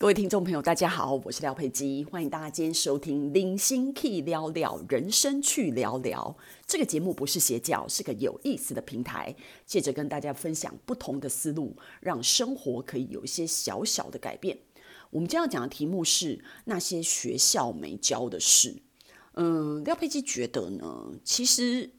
[0.00, 6.36] 各位听众朋友，大家好，我是廖佩基，欢迎大家今天收听《零星 Key 聊聊人生去聊聊》
[6.68, 9.34] 这个节目，不是邪教，是个有意思的平台，
[9.66, 14.56] 借着跟大家分享不同的思路，让生活可以有一些小小的改变。
[15.10, 18.76] 我们今天要讲的题目是那些学校没教的事。
[19.34, 21.90] 嗯，廖佩基觉得呢，其实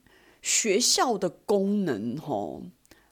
[0.42, 2.62] 学校的功能齁，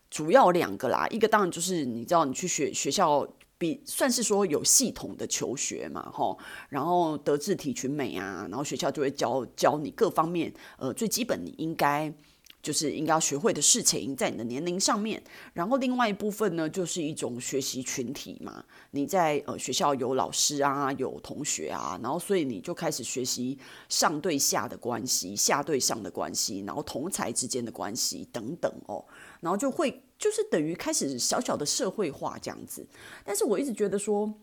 [0.10, 3.28] 主要两个啦，一个当然就是你知道，你去学学校。
[3.58, 6.38] 比算是说有系统的求学嘛，吼，
[6.70, 12.14] 然后德智体群美啊，然后学校就会教教你各方面，呃，最基本你应该
[12.62, 15.24] 就是应该要学会的事情，在你的年龄上面。
[15.54, 23.58] 然后另外一部分呢，就是一种学习群体嘛，你在呃学校有老师啊，有同学啊，然后所以你就开始学习
[23.90, 29.03] 上对下的关系，下对上的关系，然后同才之间的关系等等哦，
[29.40, 30.03] 然后就会。
[30.18, 32.88] 就是等于开始小小的社会化这样子，
[33.23, 34.34] 但是我一直觉得说，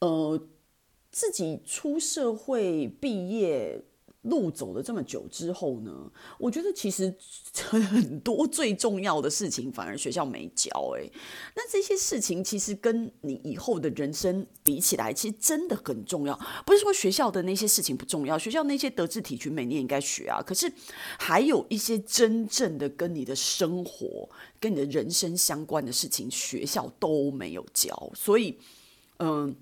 [0.00, 0.48] 呃，
[1.10, 3.84] 自己出社会毕业。
[4.22, 7.14] 路走了这么久之后呢，我觉得其实
[7.70, 11.10] 很多最重要的事情反而学校没教诶，
[11.54, 16.38] 那这些事情其实跟你以后的人生比起来，其实真的很重要。
[16.66, 20.42] 不是说学校的那些事情不重要，学校那些德智体群美你也应该学啊。
[20.42, 20.70] 可是
[21.16, 28.12] 还有一些真正的跟你的生活、跟你的人生相关的事情，学校都没有教。
[28.14, 28.58] 所以，
[29.18, 29.54] 嗯，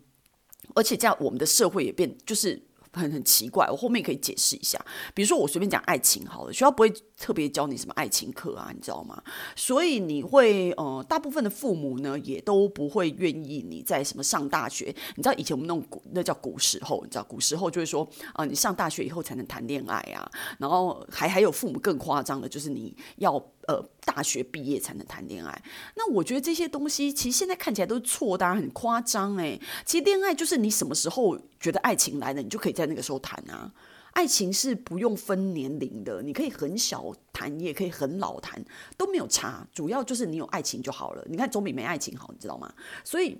[0.75, 2.61] 而且在我们的社会也变就是。
[2.97, 4.79] 很很奇怪，我后面可以解释一下。
[5.15, 9.23] 比如说，我随便讲爱情好了，学校不会特别教你什么爱情课啊，你知道吗？
[9.55, 14.95] 所以你会呃，大部分的父母呢，也都不会愿意你在什么上大学。
[15.17, 20.31] 你知道以前我们那种古，那叫古时候，你知道古时候就会说啊、你上大学以后才能谈恋爱啊。
[20.59, 23.43] 然后还还有父母更夸张的，就是你要。
[23.69, 25.63] 呃，大学毕业才能谈恋爱，
[25.97, 29.59] 那我觉得这些东西其实现在看起来都是错的，很夸张哎。
[29.85, 33.73] 其实恋爱就是你什么时候觉得爱情来了，你就可以在那个时候谈啊。
[34.13, 38.65] 爱情是不用分年龄的，你可以很小谈，你也可以很老谈，
[38.97, 39.67] 都没有差。
[39.73, 41.27] 主要就是你有爱情就好了。
[41.29, 42.73] 你看总比没爱情好，你知道吗？
[43.05, 43.37] 所以。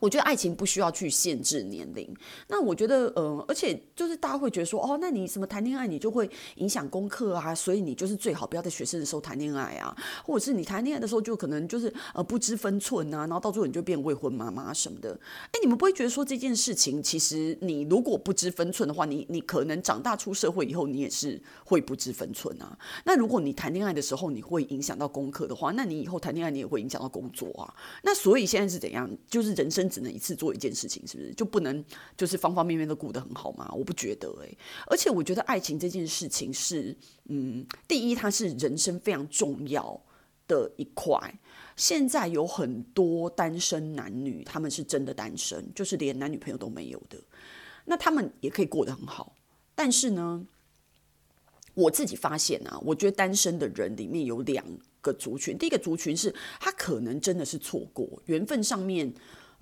[0.00, 2.14] 我觉得爱情不需要去限制年龄。
[2.48, 15.18] 那我觉得，呃，而且就是大家会觉得说，哦，那你什么谈恋爱，你就会影响功课啊，所以你就是最好不要在学生的时候谈恋爱啊，或者是你谈恋爱的时候就可能就是呃不知分寸啊，然后到最后你就变未婚妈妈什么的。
[15.52, 22.76] 哎，你们不会觉得说这件事情，其实你如果不知分寸的话，你你可能长大出社会以后，你也是会不知分寸啊。
[23.04, 27.72] 那如果你谈恋爱的时候，你会影响到功课的话，那你以后谈恋爱你也会影响到工作啊。
[28.02, 29.08] 那所以现在是怎样？
[29.28, 29.83] 就是人生。
[29.88, 31.84] 只能一次做一件事情，是不是就不能
[32.16, 33.70] 就是方方面面都顾得很好吗？
[33.72, 36.96] 我不觉得诶，而且我觉得爱情这件事情是，
[37.26, 40.00] 嗯，第一，它是人生非常重要
[40.46, 41.18] 的一块。
[41.76, 47.18] 现在有很多单身男女，他们是真的单身，就是连男女朋友都没有的，
[47.84, 49.34] 那他们也可以过得很好。
[49.74, 50.46] 但是呢，
[51.74, 54.64] 我自己发现啊，我觉得单身的人里面有两
[55.00, 59.12] 个族群，第一个族群是他可能真的是错过缘分上面。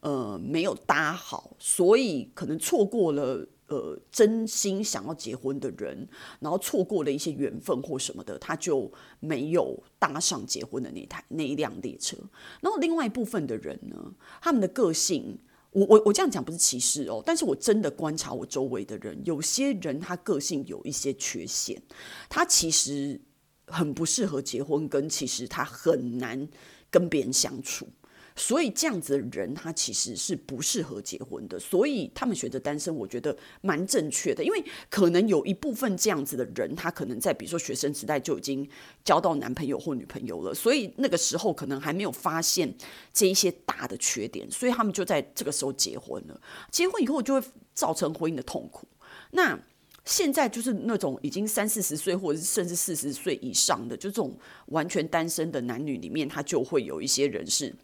[0.03, 6.09] 呃，没有搭好，所以可能错过了呃真心想要结婚的人，
[6.41, 12.17] 然后错过了一些缘分或什么的，他就没有搭上结婚的那台那一辆列车。
[12.61, 15.39] 然后另外一部分的人呢，他们的个性，
[15.71, 21.81] 我我我这样讲不是歧视哦，但是我真的观察我周围的人，有些人他个性有一些缺陷，
[22.29, 23.21] 他其实
[23.69, 26.49] 很不适合结婚，跟其实他很难
[26.91, 27.87] 跟别人相处。
[28.35, 31.59] 所以这样子的人，他其实是不适合结婚的。
[31.59, 34.43] 所以他们选择单身，我觉得蛮正确的。
[34.43, 38.67] 因为可能有一部分这样子的人，他可能在比如说学生时代就已经
[39.05, 42.75] 交到男朋友或女朋友了，所以那个时候可能还没有发现
[43.13, 46.41] 这一些大的缺点，所以他们就在这个时候结婚了。
[46.71, 48.87] 结婚以后就会造成婚姻的痛苦。
[49.33, 49.59] 那
[50.05, 54.37] 现在就是那种已经三四十岁，或者甚至四十岁以上的，就这种
[54.67, 57.75] 完全单身的男女里面，他就会有一些人是。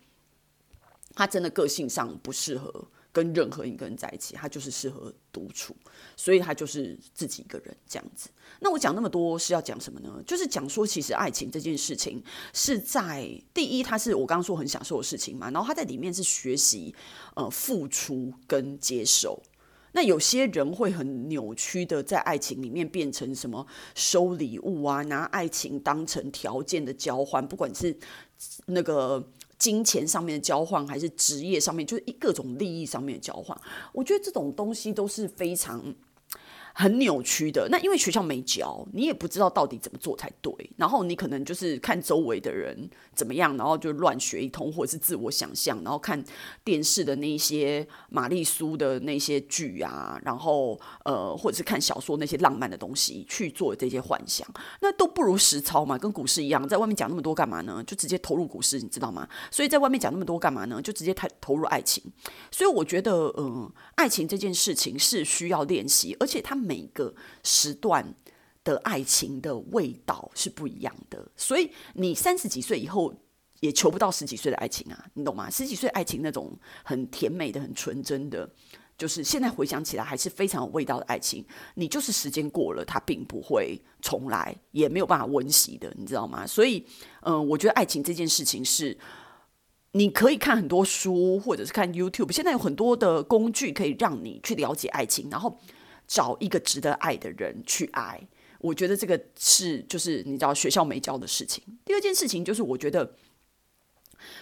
[1.18, 2.72] 他真的个性上不适合
[3.10, 5.74] 跟任何一个人在一起，他就是适合独处，
[6.16, 8.28] 所以他就是自己一个人这样子。
[8.60, 10.22] 那我讲那么多是要讲什么呢？
[10.24, 12.22] 就是讲说，其实爱情这件事情
[12.54, 16.94] 是在第一，他是我刚刚说很享受的事情嘛，然后他在里面是学习
[17.34, 19.42] 呃付出跟接受。
[19.90, 23.66] 那有些人会很扭曲的在爱情里面变成什么
[23.96, 27.98] 收礼物啊，拿爱情当成条件的交换，不管是
[28.66, 29.28] 那个。
[29.58, 33.58] 金钱上面的交换，还是职业上面，就是一各种利益上面的交换。
[33.92, 35.82] 我觉得这种东西都是非常
[36.78, 37.66] 很扭曲的。
[37.72, 40.52] 那因为学校没教，你也不知道到底怎么做才对。
[40.76, 46.22] 然后你可能就是看周围的人怎么样，然后就乱学一通，或者是自我想象，然后看
[46.62, 54.46] 电视的那些玛丽苏的那些剧啊，然后呃，或者是看小说那些浪漫的东西去做这些幻想，
[54.80, 55.98] 那都不如实操嘛。
[55.98, 57.82] 跟股市一样，在外面讲那么多干嘛呢？
[57.84, 59.28] 就直接投入股市，你知道吗？
[59.50, 60.80] 所以在外面讲那么多干嘛呢？
[60.80, 62.04] 就直接投投入爱情。
[62.52, 68.14] 所以我觉得，嗯、爱情这件事情是需要练习，而且它每个时段
[68.62, 71.26] 的爱情的味道是不一样的。
[71.34, 73.14] 所以你三十几岁以后
[73.60, 75.48] 也求不到十几岁的爱情啊，你懂吗？
[75.50, 78.48] 十几岁爱情那种很甜美的、很纯真的。
[78.98, 86.44] 就是现在回想起来还是非常有味道的爱情，你就是时间过了，它并不会重来，也没有办法温习的，你知道吗？
[86.44, 86.84] 所以，
[87.22, 88.98] 嗯、我觉得爱情这件事情是，
[89.92, 95.60] 你可以看很多书，或者是看 YouTube，现在有很多的工具可以让你去了解爱情，然后
[96.08, 98.26] 找一个值得爱的人去爱。
[98.58, 101.62] 我觉得这个是就是你知道学校没教的事情。
[101.84, 103.14] 第二件事情就是我觉得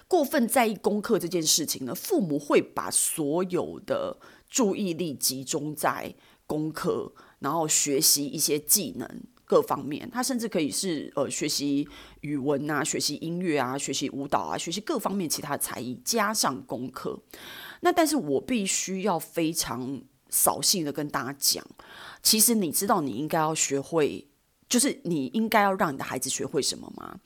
[0.09, 4.17] 过分在意功课这件事情呢，父母会把所有的。
[4.49, 6.15] 注意力集中在
[6.47, 10.09] 功课，然后学习一些技能各方面。
[10.09, 11.87] 他甚至可以是呃学习
[12.21, 17.21] 语文啊，学习音乐啊，学习舞蹈啊，学习各方面其他才艺，加上功课。
[17.81, 21.65] 那但是我必须要非常扫兴的跟大家讲，
[22.23, 24.27] 其实你知道你应该要学会，
[24.69, 27.21] 就是你应该要让你的孩子学会什么吗？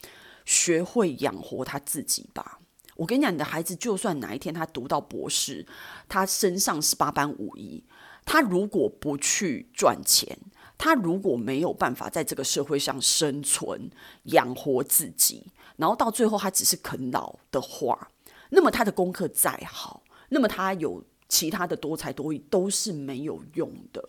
[0.44, 2.61] 学会养活他自己吧。
[2.97, 5.67] 我跟你讲，你的孩子就算哪一天他读到博士，
[6.08, 7.85] 他身上是八般武艺，
[8.26, 10.38] 他如果不去赚钱，
[10.76, 13.91] 他如果没有办法在这个社会上生存、
[14.25, 18.08] 养活自己，然后到最后他只是啃老的话，
[18.50, 24.06] 那么他的功课再好，那么他有其他的多才多艺都是没有用的。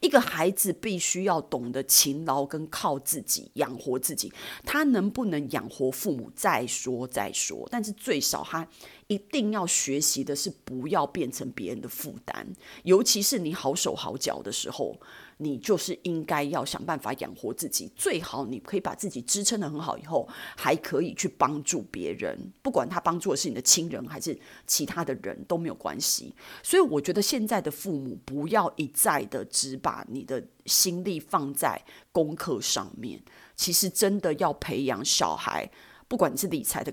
[0.00, 4.32] 一个孩子必须要懂得勤劳跟靠自己养活自己，
[4.64, 8.66] 他能不能养活父母再说再说，但是最少他
[9.08, 12.46] 一定要学习的是不要变成别人的负担，
[12.84, 14.98] 尤其是你好手好脚的时候。
[15.38, 26.34] 你就是应该要想办法养活自己，最好你可以把自己支撑得很好，以后还可以去帮助别人，不管他帮助的是你的亲人还是其他的人都没有关系。
[26.62, 31.80] 所以我觉得现在的父母不要一再的只把你的心力放在
[32.12, 33.20] 功课上面，
[33.56, 35.70] 其实真的要培养小孩，
[36.06, 36.92] 不管是理财的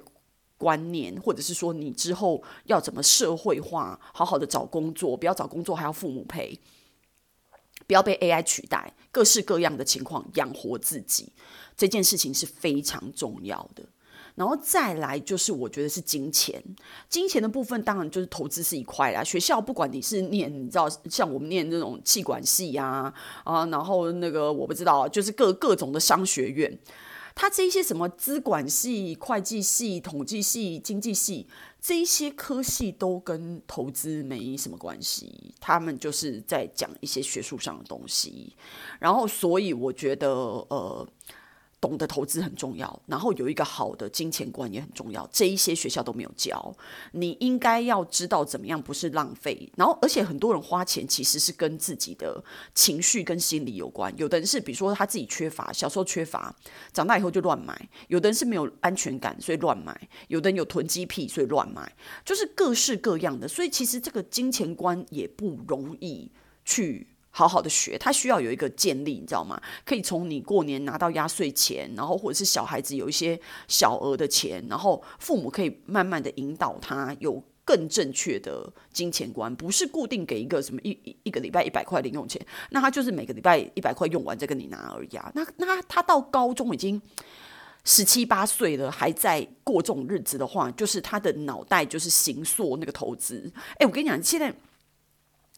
[0.57, 6.59] 观念，或者是说你之后要怎么社会化，好好的找工作，不要找工作还要父母陪。
[7.91, 11.29] 不要被 AI 取代，各式各样的情况养活自己
[11.75, 13.83] 这件事情是非常重要的。
[14.35, 16.63] 然后再来就是，我觉得是金钱，
[17.09, 19.21] 金钱的部分当然就是投资是一块啦。
[19.21, 26.79] 学校不管你是念，你知道像我们念这种气管系呀，啊，然后那个我不知道，就是各各种的商学院。
[27.35, 31.47] 他这些什么资管系、会计系、统计系、经济系，
[31.79, 38.55] 这一些科系都跟投资没什么关系，他们就是在讲一些学术上的东西。
[38.99, 41.07] 然后，所以我觉得，呃。
[41.81, 45.27] 懂得投资很重要，然后有一个好的金钱观也很重要。
[45.33, 46.73] 这一些学校都没有教，
[47.13, 49.67] 你应该要知道怎么样不是浪费。
[49.75, 52.41] 然后，而且很多人花钱其实是跟自己的
[52.75, 54.13] 情绪跟心理有关。
[54.15, 56.55] 有的人是比如说他自己缺乏，小时候缺乏，
[56.93, 57.73] 长大以后就乱买；
[58.09, 59.91] 有的人是没有安全感，所以乱买；
[60.27, 61.91] 有的人有囤积癖，所以乱买，
[62.23, 63.47] 就是各式各样的。
[63.47, 66.31] 所以其实这个金钱观也不容易
[66.63, 67.07] 去。
[67.33, 69.59] 好好的学，他需要有一个建立，你知道吗？
[69.85, 85.31] 可以从你过年拿到压岁钱，然后或者是小孩子有一些小额的钱，然后父母可以慢慢的引导他有更正确的金钱观，不是固定给一个什么一一一个礼拜一百块零用钱，那他就是每个礼拜一百块用完再跟你拿而已啊。
[85.33, 87.01] 那那他到高中已经
[87.85, 93.49] 十七八岁了，还在过这种日子的话，就是他的脑袋就是形塑那个投资。
[93.77, 94.53] 哎，我跟你讲，现在。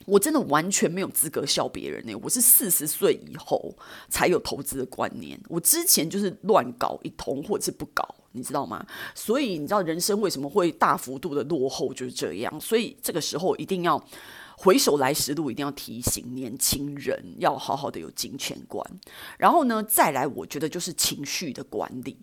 [0.05, 2.13] 我真的完全没有资格笑别人呢。
[2.22, 3.75] 我是四十岁以后
[4.10, 8.86] 才有投资的观念，我之前就是乱搞一通，或者是不搞，你知道吗？
[9.15, 12.60] 所以你知道人生为什么会大幅度的落后，就是这样。
[12.60, 14.03] 所以这个时候一定要
[14.57, 18.86] 回首来时路，一定要提醒年轻人要好好的有金钱观。
[19.38, 22.17] 然后呢，再来，我觉得就是情绪的管理。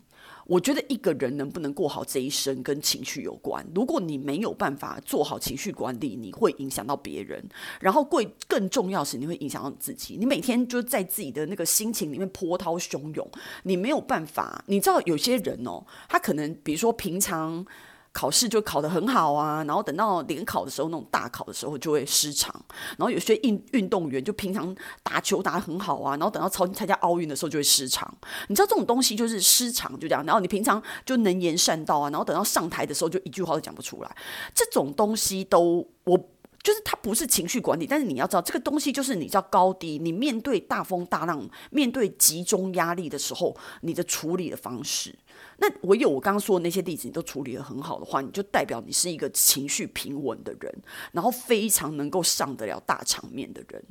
[0.51, 3.65] 我觉得一个人能不能过好这一生，跟情绪有关。
[3.73, 7.41] 如果你没有办法做好情绪管理，你会影响到别人。
[7.81, 10.17] 然后，贵更重要是，你会影响到你自己。
[10.19, 13.31] 你每天就在自己的那个心情里面波涛汹涌，
[13.63, 14.65] 你没有办法。
[14.67, 17.65] 你知道有些人哦，他可能比如说平常
[18.13, 22.53] 考试就考得很好啊，然后等到联考的时候，那种大考的时候就会失常。
[22.99, 28.13] 然后有些运运动员就平常打球打得很好啊，然后等到超参加奥运的时候就会失常。
[28.49, 30.25] 你知道这种东西就是失常，就这样。
[30.27, 34.17] 然后你平常就能言善道啊，然后等到上台的时候就一句话都讲不出来。
[34.55, 36.19] 这种东西都我
[36.63, 45.15] 就是它不是情绪管理，但是你要知道这个东西就是你知道高低，你面对大风大浪、面对集中压力的时候，你的处理的方式。
[45.61, 50.75] 那唯有我刚刚说的那些例子，你都处理得很好的话，你就代表你是一个情绪平稳的人，
[51.13, 53.85] 然后非常能够上得了大场面的人。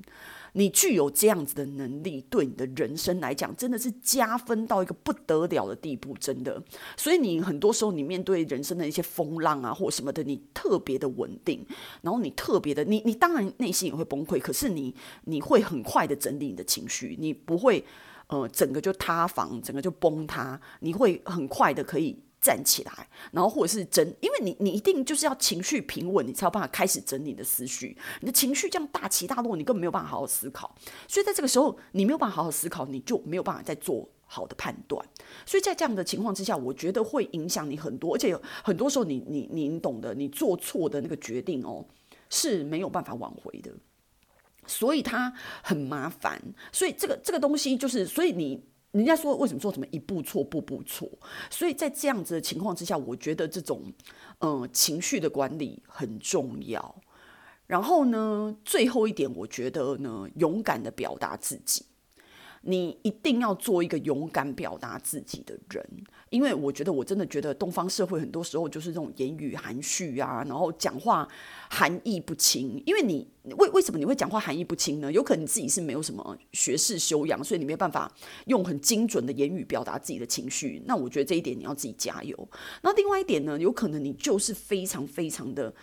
[0.54, 6.60] 你具有这样子的能力，对你的人生来讲，真的是加分到一个不得了的地步，真的。
[6.98, 11.64] 所以你很多时候，你面对人生的一些风浪啊，或什么的，你特别的稳定，
[12.02, 14.96] 然后你特别的，你你当然内心也会崩溃，可是你
[15.26, 17.86] 你会很快的整理你的情绪，你不会。
[18.30, 27.98] 呃，整个就塌房，整个就崩塌，你会很快的可以站起来，然后或者是整，因为你你一定就是要情绪平稳，你才有办法开始整理你的思绪。
[28.22, 30.74] 你的情绪这样大起大落，你根本没有办法好好思考。
[31.08, 35.04] 所以在这个时候，你没有办法好好思考，你就没有办法再做好的判断。
[35.44, 41.84] 所以在这样的情况之下，我觉得会影响你很多，而且很多时候你你你懂得，你做错的那个决定哦，
[42.30, 43.72] 是没有办法挽回的。
[44.70, 45.34] 所以它
[45.64, 46.40] 很麻烦，
[46.72, 51.10] 所以这个这个东西就是，所以你人家说为什么说什么一步错步步错？
[51.50, 53.92] 所以在这样子的情况之下，我觉得这种
[54.40, 56.96] 嗯、情绪的管理很重要。
[57.68, 61.86] 然后呢，最后一点，我觉得呢，勇敢的表达自己。
[62.62, 65.86] 你一定要做一个勇敢表达自己的人，
[66.30, 71.28] 因为我觉得我真的觉得东方社会很多时候就是这种言语含蓄啊，然后讲话
[71.70, 72.82] 含义不清。
[72.86, 73.26] 因为你
[73.58, 75.12] 为为什么你会讲话含义不清呢？
[75.12, 78.12] 有可能你自己是没有什么学识修养，所以你没办法
[78.48, 80.82] 用很精准的言语表达自己的情绪。
[80.86, 82.50] 那我觉得这一点你要自己加油。
[82.82, 85.74] 那另外一点呢，有可能你就是非常非常的。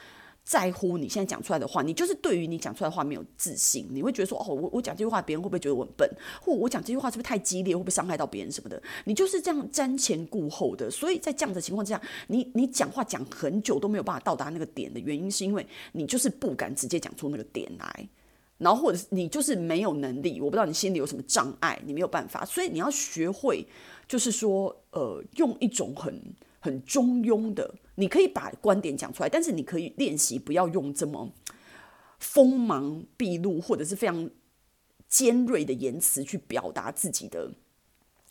[0.47, 6.09] 在乎你现在讲出来的话，你就是对于你讲出来的话没有自信，你会觉得说，哦，我我讲这句话，别人会不会觉得我很笨？
[6.41, 8.81] 或我讲这句话是不是太激烈，会不会伤害到别人什么的？
[9.07, 18.09] 你就是这样瞻前顾后的，所以在这样的情况之下，你你讲话讲很久都没有办法到达那个点的原因，是因为你就是不敢直接讲出那个点来，
[18.59, 23.67] 然后或者是你就是没有能力，我不知道你心里有什么障碍，你没有办法，所以你要学会，
[24.07, 26.23] 就是说，呃，用一种很
[26.67, 27.77] 很中庸的。
[27.95, 31.33] 你可以把观点讲出来，但是你可以练习不要用这么
[32.19, 34.29] 锋芒毕露或者是非常
[35.09, 37.53] 尖锐的言辞去表达自己的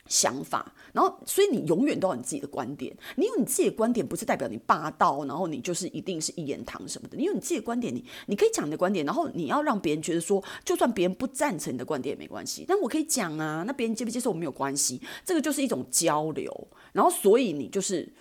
[0.06, 0.75] 想法。
[0.94, 2.96] 然后，所以你永远都有你自己的观点。
[3.15, 7.18] 你有你自己的观点，不是代表你霸道，然后你就是一定是一言堂什么的。
[7.18, 13.63] 你有你自己的观点，你你可以讲你的观点，然后你要让别人觉得说，就算别人不赞成你的观点也没关系，但我可以讲啊。
[13.65, 16.68] 那别人接不接受没有关系，这个就是一种交流。
[16.94, 18.13] 然后，所以你就是。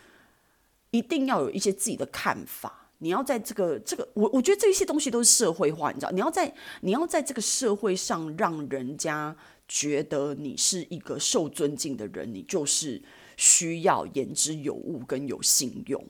[0.95, 2.89] 一定要有一些自己的看法。
[2.99, 9.37] 你要在这个这个，我我觉得这些东西都是社会化，你知道，你要在你要在这个社会上让人家
[9.67, 13.03] 觉得你是一个受尊敬的人，你就是
[13.37, 16.03] 需要言之有物跟有信用。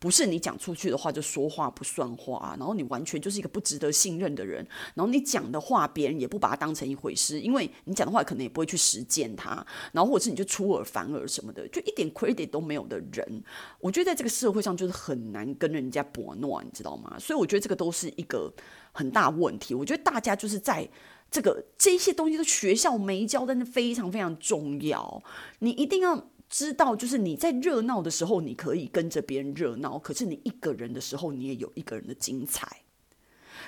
[0.00, 13.44] 不是你讲出去的话就说话不算话，然后你完全就是一个不值得信任的人，然后你讲的话别人也不把它当成一回事，因为你讲的话可能也不会去实践它，然后或者是你就出尔反尔什么的，就一点 credit 都没有的人，
[13.78, 17.18] 我觉得在这个社会上就是很难跟人家搏诺，你知道吗？
[17.18, 18.50] 所以我觉得这个都是一个
[18.92, 19.74] 很大问题。
[19.74, 20.88] 我觉得大家就是在
[21.30, 25.22] 这个这些东西都学校没教，但是非常非常重要，
[25.58, 26.30] 你一定要。
[26.50, 32.82] 知道，就是你在热闹的时候，你可以跟着别人热闹；可是你一个人的时候，你也有一个人的精彩。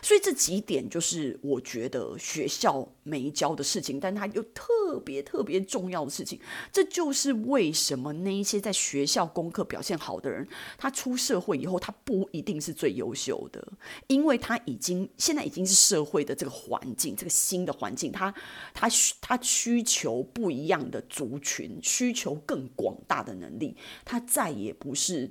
[0.02, 6.40] 所以这几点就是我觉得学校没教的事情，但它又特别特别重要的事情。
[6.73, 13.73] 这就是为什么那一些在学校功课表现好的人，他出社会以后，他不一定是最优秀的，
[14.09, 18.35] 因为他已经现在已经是社会的这个环境，这个新的环境，他
[18.75, 18.88] 他
[19.21, 25.30] 他需求不一样的族群，需求更广大的能力，他再也不是。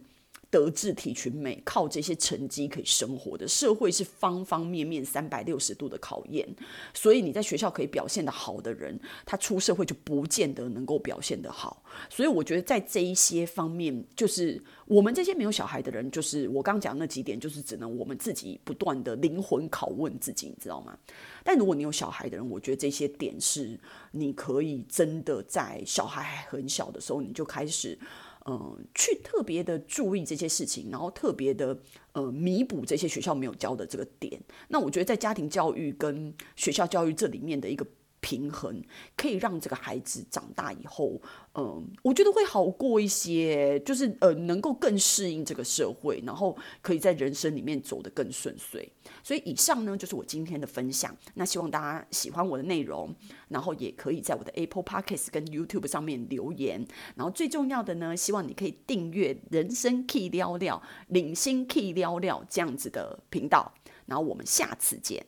[0.51, 6.47] 德智体群美，靠这些成绩可以生活的社会是方方面面三百六十度的考验，
[6.93, 11.81] 所以你在学校可以表现得好的人，他出社会就不见得能够表现得好。
[12.09, 20.97] 所以我觉得在这一些方面，就是我们这些没有小孩的人，就是我刚讲那几点，就是只能我们自己不断的灵魂拷问自己，你知道吗？
[21.45, 23.79] 但如果你有小孩的人，我觉得这些点是
[24.11, 27.97] 你可以真的在小孩很小的时候，你就开始。
[28.45, 31.77] 嗯，去特别的注意这些事情，然后特别的
[32.13, 34.41] 呃弥补这些学校没有教的这个点。
[34.67, 37.85] 那我觉得在家庭教育跟学校教育这里面的一个
[38.21, 38.81] 平衡，
[39.17, 41.19] 可以让这个孩子长大以后，
[41.55, 48.89] 嗯，我觉得会好过一些，就是呃，能够更适应这个社会，然后可以在人生里面走得更顺遂。
[49.23, 51.15] 所以以上呢，就是我今天的分享。
[51.33, 53.13] 那希望大家喜欢我的内容，
[53.49, 56.85] 然后也可以在我的 Apple Podcast 跟 YouTube 上面留言。
[57.15, 63.73] 然后最重要的呢，希望你可以订阅“人生 Key 聊聊”、“领先 Key 聊聊”这样子的频道。
[64.05, 65.25] 然后我们下次见。